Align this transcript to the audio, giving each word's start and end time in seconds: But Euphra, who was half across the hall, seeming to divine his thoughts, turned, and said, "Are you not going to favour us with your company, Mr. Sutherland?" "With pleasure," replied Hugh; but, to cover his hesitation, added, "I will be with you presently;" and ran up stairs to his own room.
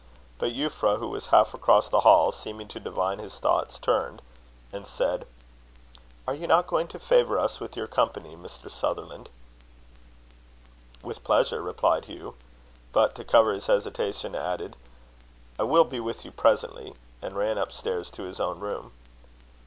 But 0.39 0.53
Euphra, 0.53 0.97
who 0.97 1.09
was 1.09 1.27
half 1.27 1.53
across 1.53 1.87
the 1.87 1.99
hall, 1.99 2.31
seeming 2.31 2.67
to 2.69 2.79
divine 2.79 3.19
his 3.19 3.37
thoughts, 3.37 3.77
turned, 3.77 4.23
and 4.73 4.87
said, 4.87 5.27
"Are 6.27 6.33
you 6.33 6.47
not 6.47 6.65
going 6.65 6.87
to 6.87 6.97
favour 6.99 7.37
us 7.37 7.59
with 7.59 7.77
your 7.77 7.85
company, 7.85 8.35
Mr. 8.35 8.71
Sutherland?" 8.71 9.29
"With 11.03 11.23
pleasure," 11.23 11.61
replied 11.61 12.05
Hugh; 12.05 12.33
but, 12.91 13.13
to 13.13 13.23
cover 13.23 13.53
his 13.53 13.67
hesitation, 13.67 14.33
added, 14.33 14.75
"I 15.59 15.63
will 15.65 15.85
be 15.85 15.99
with 15.99 16.25
you 16.25 16.31
presently;" 16.31 16.95
and 17.21 17.35
ran 17.37 17.59
up 17.59 17.71
stairs 17.71 18.09
to 18.13 18.23
his 18.23 18.39
own 18.39 18.59
room. 18.59 18.93